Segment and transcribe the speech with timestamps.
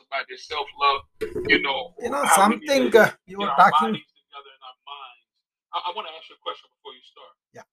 [0.00, 1.00] about this self love.
[1.48, 3.94] You know, You know, something uh, you were talking.
[3.94, 5.22] together and our minds.
[5.74, 7.34] I, I want to ask you a question before you start.
[7.52, 7.66] Yeah.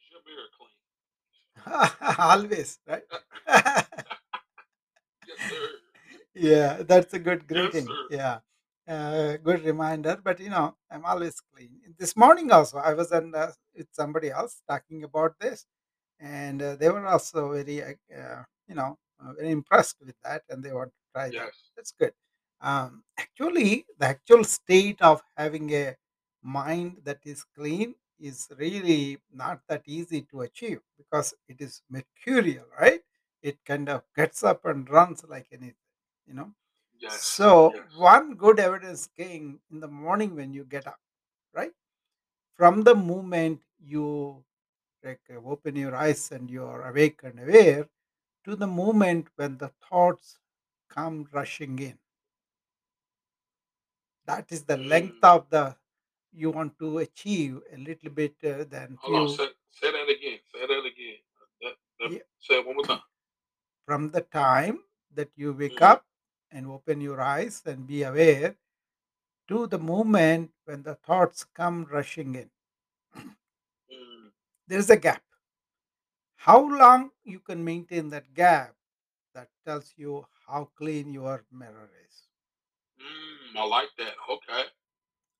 [0.00, 0.74] Is your mirror clean?
[2.18, 3.02] Always, right?
[5.26, 5.68] Yes, sir.
[6.34, 7.86] yeah, that's a good greeting.
[7.86, 8.08] sir.
[8.10, 8.38] Yeah,
[8.88, 10.18] uh, good reminder.
[10.22, 11.70] But you know, I'm always clean.
[11.98, 15.66] This morning also, I was on, uh, with somebody else talking about this,
[16.20, 18.98] and uh, they were also very, uh, uh, you know,
[19.36, 21.34] very impressed with that, and they want to try that.
[21.34, 21.70] Yes.
[21.76, 22.12] That's good.
[22.60, 25.96] Um, actually, the actual state of having a
[26.42, 32.66] mind that is clean is really not that easy to achieve because it is mercurial,
[32.80, 33.00] right?
[33.42, 35.74] It kind of gets up and runs like anything,
[36.26, 36.52] you know.
[37.00, 37.22] Yes.
[37.22, 37.96] So, Yes.
[37.96, 40.98] one good evidence came in the morning when you get up,
[41.54, 41.72] right?
[42.56, 44.44] From the moment you
[45.04, 47.88] like uh, open your eyes and you are awake and aware
[48.48, 50.38] to the moment when the thoughts
[50.88, 51.98] come rushing in.
[54.26, 55.36] That is the length Mm.
[55.36, 55.76] of the
[56.32, 59.28] you want to achieve a little bit uh, than Hold on.
[59.28, 60.38] few Say, say that again.
[60.52, 61.18] Say that again.
[61.62, 63.02] That, that, yeah, say it one more time.
[63.86, 64.80] from the time
[65.14, 66.06] that you wake hmm up
[66.52, 68.56] and open your eyes and be aware
[69.48, 72.50] to the moment when the thoughts come rushing in.
[73.92, 74.30] Mm.
[74.68, 75.22] There is a gap.
[76.38, 78.74] How long you can maintain that gap
[79.34, 82.28] that tells you how clean your mirror is.
[83.00, 84.14] Mm, I like that.
[84.28, 84.64] Okay.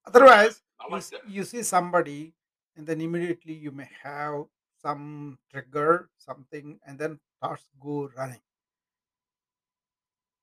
[0.04, 1.22] Otherwise, I you like s- that.
[1.22, 2.34] you see somebody
[2.74, 8.42] and then immediately you may have some trigger, something, and then thoughts go running.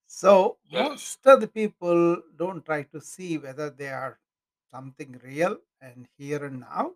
[0.07, 0.81] So Yes.
[0.81, 4.19] most of the people don't try to see whether they are
[4.71, 6.95] something real and here and now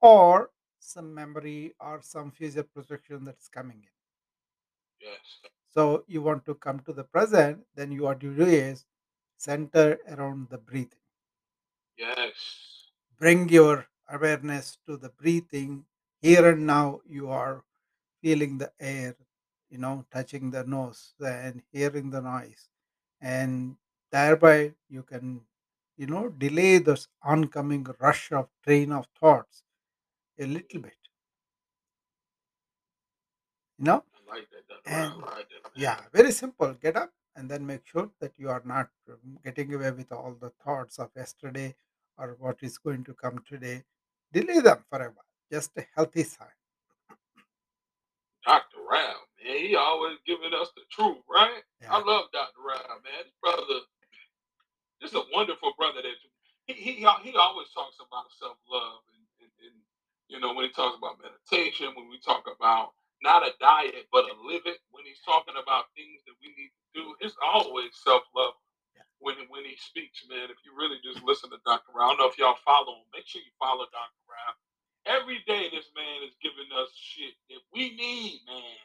[0.00, 5.08] or some memory or some future projection that's coming in.
[5.08, 5.20] Yes.
[5.70, 8.84] So you want to come to the present, then you what you do is
[9.36, 10.98] center around the breathing.
[11.96, 12.90] Yes.
[13.18, 15.84] Bring your awareness to the breathing.
[16.20, 17.64] Here and now you are
[18.20, 19.16] feeling the air,
[19.70, 22.68] you know, touching the nose and hearing the noise.
[23.20, 23.76] And
[24.10, 25.42] thereby you can,
[25.96, 29.64] you know, delay this oncoming rush of train of thoughts
[30.40, 30.98] a little bit,
[33.78, 34.04] you know.
[34.28, 34.90] Like that, Dr.
[34.96, 35.12] Brown.
[35.12, 36.74] And like yeah, very simple.
[36.82, 40.36] Get up and then make sure that you are not um, getting away with all
[40.40, 41.74] the thoughts of yesterday
[42.18, 43.82] or what is going to come today.
[44.32, 45.22] Delay them forever.
[45.52, 46.48] Just a healthy sign.
[48.46, 48.78] Dr.
[48.90, 49.14] Rao,
[49.44, 51.62] man, he always giving us the truth, right?
[51.88, 52.62] I love Dr.
[52.66, 53.24] Rao, man.
[53.24, 53.80] This brother,
[55.00, 56.16] this is a wonderful brother that
[56.66, 59.02] he he, he always talks about self love
[60.32, 64.26] you know when he talks about meditation, when we talk about not a diet but
[64.26, 68.24] a living, when he's talking about things that we need to do, it's always self
[68.36, 68.54] love
[69.20, 70.50] when he- when he speaks, man.
[70.50, 71.92] If you really just listen to Dr.
[71.94, 73.06] Rao, I don't know if y'all follow him.
[73.14, 74.22] Make sure you follow Dr.
[74.28, 74.54] Rao.
[75.06, 78.78] Every day, this man is giving us shit that we need, man.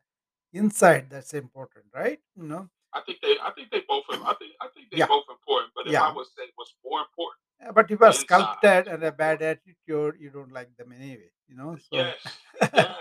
[0.53, 2.21] inside that's important, right?
[2.37, 5.07] You know, I think they I think they both I think I think they yeah,
[5.07, 6.13] both important, but if I yeah.
[6.15, 10.17] would say what's more important, Uh, But if you are sculpted and a bad attitude,
[10.21, 11.77] you don't like them anyway, you know.
[11.77, 12.17] So, Yes.
[12.75, 12.97] Yes.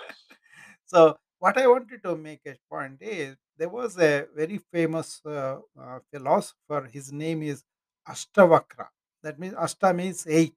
[0.85, 5.59] so what I wanted to make a point is there was a very famous uh,
[5.79, 6.89] uh, philosopher.
[6.91, 7.63] His name is
[8.07, 8.87] Ashtavakra.
[9.23, 10.55] That means Ashta means eight,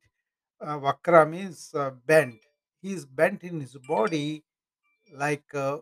[0.60, 2.40] uh, Vakra means uh, bent.
[2.82, 4.44] He is bent in his body
[5.14, 5.78] like uh,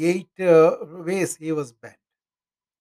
[0.00, 1.96] eight uh, ways he was bent,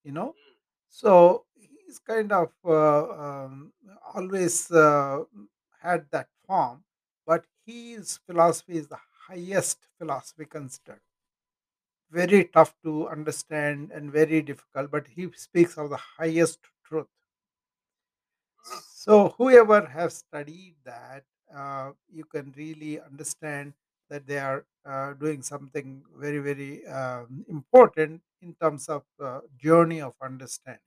[0.03, 0.29] you know.
[0.29, 0.55] Mm.
[0.89, 3.73] So he's kind of uh, um,
[4.15, 5.23] always uh,
[5.81, 6.83] had that form,
[7.65, 11.01] his philosophy is the highest philosophy considered.
[12.09, 17.05] Very tough to understand and very difficult, but he speaks of the highest truth.
[18.93, 21.23] So whoever has studied that,
[21.55, 23.73] uh, you can really understand
[24.09, 30.01] that they are uh, doing something very very um, important in terms of uh, journey
[30.01, 30.81] of understanding.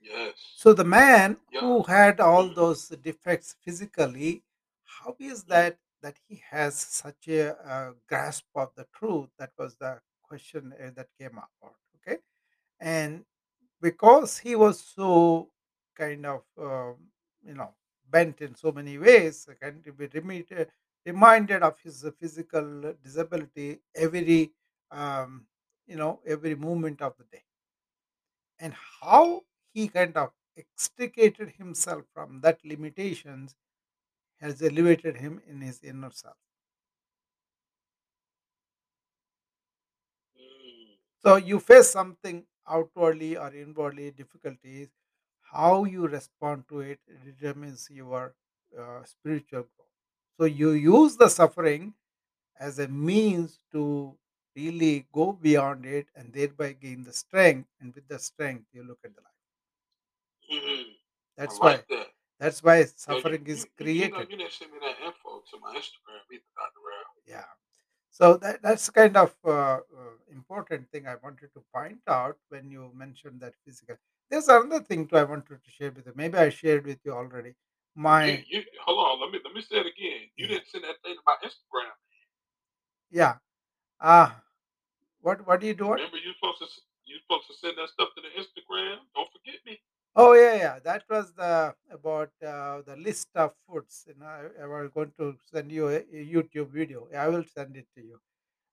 [0.00, 0.34] Yes.
[0.56, 1.60] So the man Yeah.
[1.60, 4.42] who had all those defects physically,
[5.04, 9.28] how is that that he has such a, uh grasp of the truth?
[9.38, 11.50] That was the question uh, that came up.
[11.96, 12.18] Okay,
[12.80, 13.24] and
[13.80, 15.50] because he was so
[15.96, 16.96] kind of um,
[17.44, 17.74] you know
[18.10, 20.70] bent in so many ways, can be remit-
[21.06, 24.52] reminded of his physical disability every
[24.90, 25.46] um,
[25.86, 27.44] you know every moment of the day
[28.58, 29.42] and how
[29.72, 33.54] he kind of extricated himself from that limitations
[34.40, 36.36] has elevated him in his inner self.
[41.18, 44.88] So you face something outwardly or inwardly difficulties
[45.40, 48.34] how you respond to it determines your
[48.78, 49.88] uh, spiritual growth.
[50.38, 51.94] So you use the suffering
[52.58, 54.18] as a means to
[54.56, 59.00] really go beyond it and thereby gain the strength and with the strength you look
[59.04, 59.32] at the life.
[60.50, 60.92] Hmm
[61.46, 62.08] I that's like why that.
[62.40, 64.96] That's why Yo, you, suffering is you, you know, created you didn't send me that
[65.04, 66.80] info to my Instagram either, Dr.
[67.26, 67.44] Yeah
[68.10, 72.70] So that, that's kind of uh, uh, important thing I wanted to point out when
[72.70, 73.96] you mentioned that physical.
[74.30, 76.12] There's another thing too I wanted to share with you.
[76.16, 77.50] Maybe I shared with you already.
[77.50, 77.54] You,
[78.02, 79.20] My you, hold on.
[79.20, 80.28] Let me, let me say it again.
[80.36, 81.92] You yeah didn't send that thing to my Instagram.
[83.10, 83.34] yeah
[84.00, 84.40] ah
[85.20, 85.90] what what do you do?
[85.92, 88.98] Remember, you supposed to, s- you supposed to send that stuff to the Instagram.
[89.14, 89.80] Don't forget me.
[90.20, 94.04] Oh yeah yeah that was the about uh, the list of foods.
[94.08, 97.08] You know I, I was going to send you a, a YouTube video.
[97.16, 98.18] I will send it to you.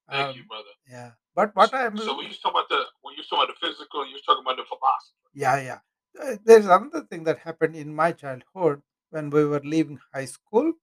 [0.09, 0.73] Thank you, Um, brother.
[0.89, 3.67] yeah, but what I'm So when you talking about the, when you talking about the
[3.67, 5.29] physical, you was talking about the philosopher.
[5.33, 5.79] Yeah, yeah.
[6.21, 8.81] Uh, There's another thing that happened in my childhood
[9.11, 10.73] when we were leaving high school.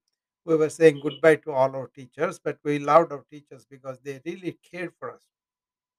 [0.44, 3.98] We were saying hmm goodbye to all our teachers, but we loved our teachers because
[4.04, 5.22] they really cared for us.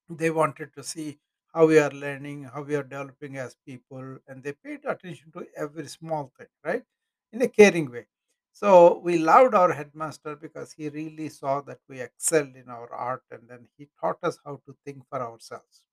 [0.09, 1.19] They wanted to see
[1.53, 5.45] how we are learning, how we are developing as people, and they paid attention to
[5.55, 6.83] every small thing, right?
[7.31, 8.05] In a caring way.
[8.51, 13.23] So we loved our headmaster because he really saw that we excelled in our art
[13.31, 15.83] and then he taught us how to think for ourselves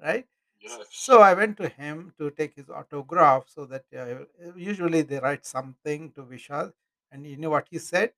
[0.00, 0.26] right?
[0.60, 0.86] Yes.
[0.90, 4.24] So I went to him to take his autograph so that uh,
[4.56, 6.72] usually they write something to Vishal.
[7.12, 8.12] And you know what he said?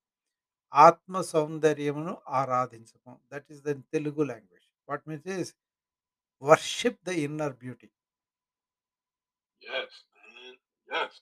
[0.72, 3.19] Atma Aradhinsamu.
[3.31, 4.69] That is the Telugu language.
[4.87, 5.54] What means is
[6.40, 7.90] worship the inner beauty.
[9.60, 10.54] Yes, man.
[10.90, 11.20] Yes.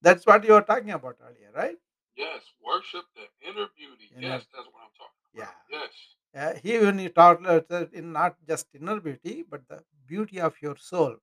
[0.00, 1.76] That's what you were talking about earlier, right?
[2.16, 2.42] Yes.
[2.64, 4.10] Worship the inner beauty.
[4.16, 5.50] Inner, Yes, that's what I'm talking yeah.
[5.70, 5.90] Yes.
[6.34, 10.40] Uh, he even he taught us that in not just inner beauty, but the beauty
[10.40, 11.16] of your soul.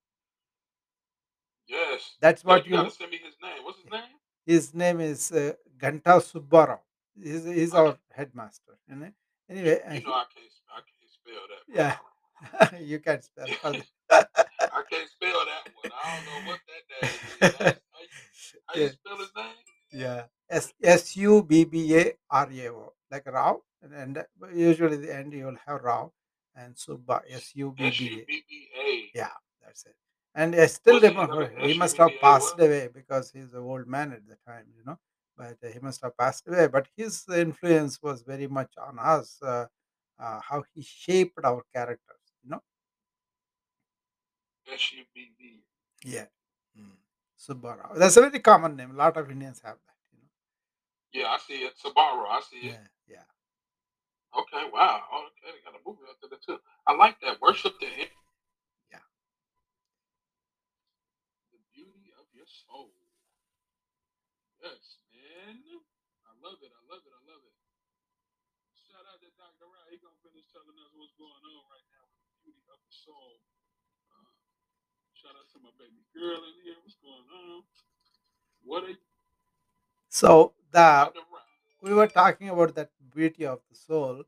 [1.68, 2.16] Yes.
[2.22, 3.64] That's Yo, what you you send me his name.
[3.64, 4.02] What's his name?
[4.46, 6.80] His name is uh, Ganta Subbarao.
[7.22, 8.78] He's, he's can, our headmaster.
[8.90, 9.12] You know?
[9.50, 12.15] Anyway, uh, you know he, I can't I can't spell that, yeah, brother.
[12.82, 15.92] you can't spell I can't spell that one.
[15.92, 17.12] I don't know what that name
[17.42, 17.56] is.
[17.58, 19.56] How you, how you, how you yeah, spell his name?
[19.92, 20.24] yeah.
[20.50, 25.16] S S U B B A R A O, like Rao, and, and usually the
[25.16, 26.12] end you will have Rao
[26.56, 28.26] and Subba S U B B A.
[28.26, 29.18] B B A.
[29.18, 29.32] Yeah,
[29.64, 29.96] that's it.
[30.36, 33.54] And I still What's the end of remember he must have passed away because he's
[33.54, 35.00] an old man at the time, you know.
[35.38, 36.68] But he must have passed away.
[36.68, 39.38] But his influence was very much on us.
[39.42, 39.66] Uh,
[40.20, 42.62] uh, how he shaped our characters, you know.
[44.72, 45.64] S U B B.
[46.06, 46.26] Yeah.
[46.78, 46.98] Mm.
[47.40, 47.98] Subbarao.
[47.98, 48.92] That's a very common name.
[48.92, 50.30] A lot of Indians have that, you know.
[51.14, 51.74] Yeah, I see it.
[51.78, 52.28] Sabaro.
[52.30, 52.78] I see it.
[52.78, 53.28] Yeah, yeah,
[54.40, 54.64] Okay.
[54.74, 55.02] Wow.
[55.12, 55.54] Oh, okay.
[55.56, 56.60] They got a movie out there too.
[56.88, 57.42] I like that.
[57.42, 57.88] Worship the,
[58.92, 59.04] yeah.
[61.54, 62.94] the beauty of your soul.
[64.62, 65.62] Yes, man.
[66.26, 66.72] I love it.
[66.74, 67.14] I love it.
[67.14, 67.56] I love it.
[68.90, 69.68] Shout out to Dr.
[69.70, 69.86] Rao.
[69.90, 72.06] He gonna finish telling us what's going on right now
[72.46, 73.42] beauty of the soul.
[74.14, 74.30] Uh,
[75.14, 76.78] shout out to my baby girl in here.
[76.84, 77.64] What's going on?
[78.64, 78.96] What a
[80.10, 81.14] So the
[81.82, 84.24] we were talking about that beauty of the soul.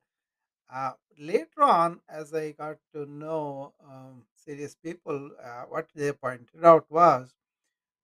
[0.69, 6.63] Uh, later on, as I got to know um, serious people, uh, what they pointed
[6.65, 7.33] out was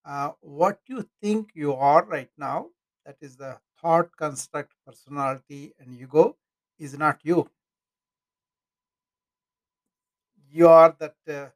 [0.06, 2.70] uh, what you think you are right now,
[3.06, 6.38] that is the thought, construct, personality, and ego,
[6.80, 7.50] is not you.
[10.54, 11.50] You are that uh,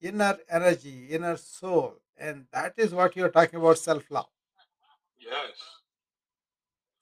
[0.00, 4.28] inner energy, inner soul, and that is what you're talking about self love.
[5.18, 5.56] Yes.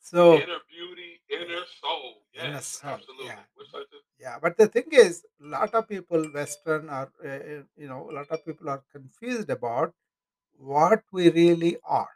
[0.01, 2.23] So Inner beauty, inner soul.
[2.35, 2.91] inner Yes, soul.
[2.93, 3.27] absolutely.
[3.27, 3.41] Yeah,
[4.19, 8.11] yeah, but the thing is, a lot of people, Western are, uh, uh, you know,
[8.11, 9.95] a lot of people are confused about
[10.57, 12.09] what we really are.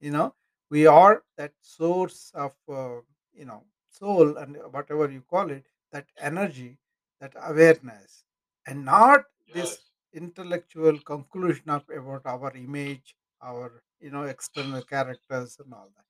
[0.00, 0.34] You know,
[0.70, 3.00] we are that source of, uh,
[3.34, 6.78] you know, soul and whatever you call it, that energy,
[7.20, 8.24] that awareness,
[8.66, 9.90] and not this Yes.
[10.12, 16.04] intellectual conclusion of about our image, our, you know, external characters and all that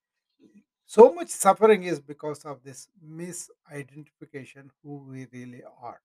[0.86, 6.00] so much suffering is because of this misidentification who we really are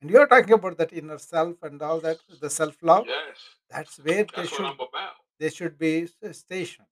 [0.00, 3.38] and you're talking about that inner self and all that the self love Yes.
[3.70, 5.14] that's where they That's what should I'm about.
[5.38, 6.86] they should be s- stationed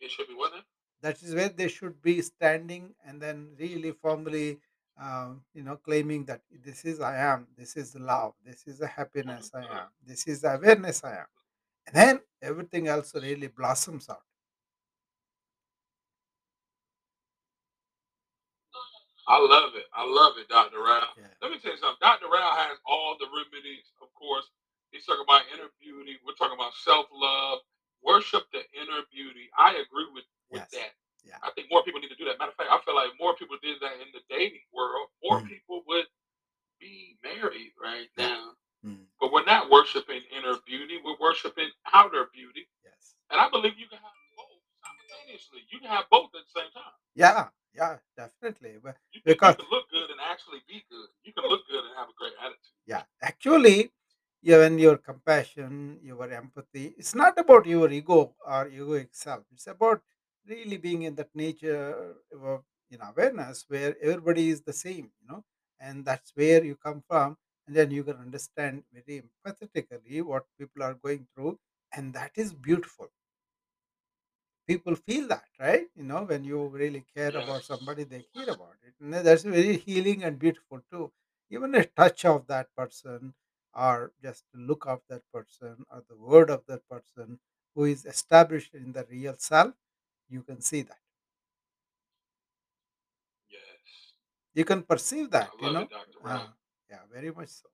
[0.00, 0.62] It should be what now?
[1.02, 4.58] That is where they should be standing and then really firmly
[5.00, 8.86] um, you know claiming that this is i am this is love this is the
[8.86, 11.26] happiness i am this is the awareness i am
[11.86, 14.22] and then everything else really blossoms out
[19.30, 19.86] I love it.
[19.94, 20.82] I love it, Dr.
[20.82, 21.06] Rao.
[21.16, 22.02] yeah Let me tell you something.
[22.02, 22.26] Dr.
[22.26, 24.50] Rao has all the remedies, of course.
[24.90, 26.18] He's talking about inner beauty.
[26.26, 27.60] We're talking about self-love.
[28.02, 29.46] Worship the inner beauty.
[29.54, 30.92] I agree with, with yes that.
[31.24, 32.38] yeah I think more people need to do that.
[32.38, 35.40] Matter of fact, I feel like more people did that in the dating world, more
[35.40, 36.06] Mm, people would
[36.80, 38.56] be married right now.
[38.84, 40.98] Mm, But we're not worshiping inner beauty.
[41.04, 42.68] We're worshiping outer beauty.
[42.84, 45.60] yes And I believe you can have both simultaneously.
[45.70, 46.96] You can have both at the same time.
[47.14, 48.78] Yeah, yeah, definitely.
[48.82, 51.08] But You can you because can look good and actually be good.
[51.24, 52.76] You can look good and have a great attitude.
[52.86, 53.90] yeah, actually,
[54.42, 59.44] even your compassion, your empathy, it's not about your ego or egoic self.
[59.52, 60.00] It's about
[60.50, 65.44] really being in that nature of know awareness where everybody is the same, you know,
[65.80, 70.82] and that's where you come from, and then you can understand very empathetically what people
[70.82, 71.58] are going through,
[71.92, 73.08] and that is beautiful.
[74.66, 75.88] People feel that right?
[75.94, 79.76] You know when you really care about somebody they care about it and that's very
[79.76, 81.12] healing and beautiful too.
[81.50, 83.34] Even a touch of that person
[83.74, 87.38] or just the look of that person or the word of that person
[87.74, 89.74] who is established in the real self
[90.30, 90.98] you can see that
[93.50, 94.14] Yes.
[94.54, 95.92] you can perceive that I you know it,
[96.24, 96.46] uh,
[96.88, 97.68] yeah very much so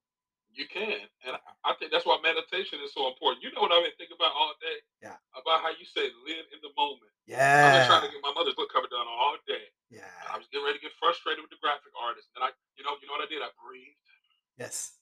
[0.57, 1.05] You can.
[1.29, 1.37] And
[1.69, 3.45] I think that's why meditation is so important.
[3.45, 4.79] You know what I've been thinking about all day?
[5.05, 7.13] yeah About how you say live in the moment.
[7.29, 9.69] Yeah i've been trying to get my mother's book cover done all day.
[9.93, 12.33] And I was getting ready to get frustrated with the graphic artist.
[12.35, 13.45] And I you know, you know what I did?
[13.45, 14.01] I breathed
[14.57, 14.97] yes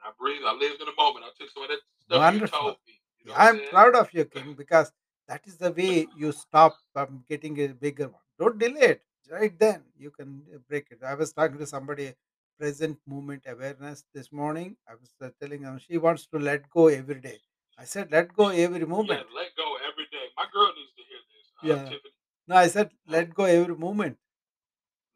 [0.00, 0.44] and I breathed.
[0.48, 1.28] I lived in the moment.
[1.28, 2.48] i took some of that stuff Wonderful.
[2.48, 4.88] you told me you know I'm, I'm proud of you, King, because
[5.28, 8.20] that is the way you stop from getting a bigger one.
[8.38, 9.02] Don't delay it.
[9.30, 10.98] Right then, you can uh, break it.
[11.04, 12.12] I was talking to somebody,
[12.58, 14.76] present moment awareness this morning.
[14.88, 17.38] I was uh, telling them she wants to let go every day.
[17.78, 19.20] I said, let go every Yeah, moment.
[19.34, 20.26] let go every day.
[20.36, 21.84] My girl needs to hear this, uh, Yeah.
[21.90, 22.12] Tiffany.
[22.46, 24.18] No, I said, let go every moment.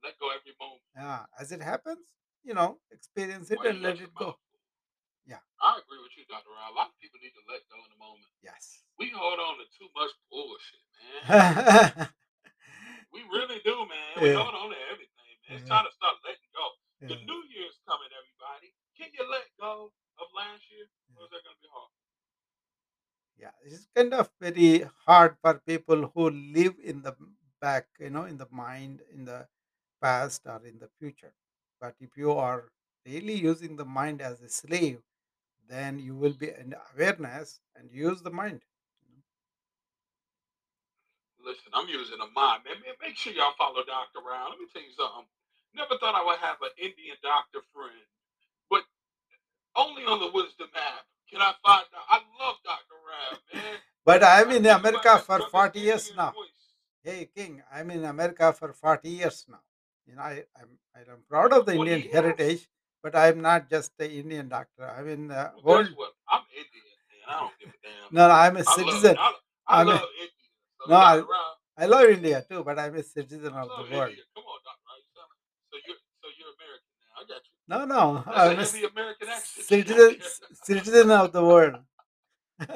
[0.02, 0.82] let go every moment.
[0.96, 1.26] Yeah.
[1.38, 2.06] As it happens,
[2.42, 4.26] you know, experience it Boy, and let it go.
[4.26, 4.40] mouthful.
[5.26, 5.42] Yeah.
[5.60, 6.48] I agree with you, Dr.
[6.56, 6.72] Rao.
[6.72, 8.24] A lot of people need to let go in the moment.
[8.42, 8.57] Yes.
[9.18, 12.08] Hold on to too much bullshit, man.
[13.12, 14.12] We really do, man.
[14.20, 14.38] We yeah.
[14.38, 15.56] hold on to everything, man.
[15.58, 15.74] It's Yeah.
[15.74, 16.66] time to start letting go.
[17.00, 17.08] Yeah.
[17.12, 18.70] The new year's coming, everybody.
[18.98, 20.86] Can you let go of last year?
[21.16, 21.92] Or is that going to be hard?
[23.38, 27.14] yeah it's kind of very hard for people who live in the
[27.60, 29.46] back you know in the mind in the
[30.02, 31.32] past or in the future
[31.80, 32.64] but if you are
[33.06, 35.00] really using the mind as a slave
[35.68, 38.62] then you will be in awareness and use the mind
[41.48, 42.76] Listen, I'm using a mind, man.
[42.84, 44.20] Man, Make sure y'all follow Dr.
[44.20, 44.52] Rao.
[44.52, 45.26] Let me tell you something.
[45.74, 48.04] Never thought I would have an Indian doctor friend,
[48.70, 48.84] but
[49.76, 52.06] only on the Wisdom app can I find out.
[52.10, 52.98] I love Dr.
[53.08, 53.78] Rao, man.
[54.06, 56.64] but i'm in america for 40 years now voice.
[57.04, 59.60] hey king i'm in america for 40 years now
[60.06, 62.68] you know I, i'm i'm proud of the 40 indian heritage
[63.02, 66.12] but i'm not just the indian doctor i'm in the Well, world what?
[66.30, 67.24] I'm Indian, man.
[67.28, 68.16] I don't give a damn.
[68.18, 69.34] no, no i'm a I love citizen I,
[69.68, 70.37] I i'm a love India.
[70.80, 71.16] So, no I.
[71.18, 71.26] Rao,
[71.78, 74.10] I love India too, but I'm a citizen of the world.
[74.10, 74.24] India.
[74.34, 74.84] Come on, Dr.
[74.86, 74.96] Rao.
[74.98, 77.14] You sound like, so you're so you're American now.
[77.18, 77.52] I got you.
[77.68, 80.16] No, no, I'm a American accent citizen,
[80.64, 81.76] citizen of the world.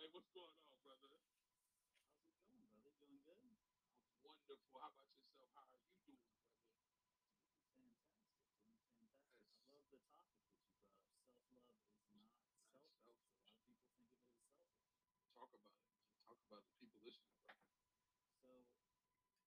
[0.00, 1.12] Hey, what's going on, brother?
[2.48, 3.04] How's it going, brother?
[3.04, 3.36] Doing good?
[4.24, 4.80] Wonderful.
[4.80, 5.52] How about yourself?
[5.52, 6.56] How are you doing, brother?
[6.56, 7.20] Doing fantastic.
[7.76, 8.96] Doing fantastic.
[8.96, 9.12] Yes.
[9.60, 11.04] I love the topic that you brought up.
[11.36, 12.72] Self love is not, selfish.
[12.72, 12.96] selfish.
[12.96, 14.72] A lot of people think of it as selfish.
[15.36, 15.92] Talk about it.
[16.24, 17.39] Talk about the People listening